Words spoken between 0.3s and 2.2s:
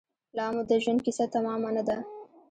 لامو د ژوند کیسه تمامه نه ده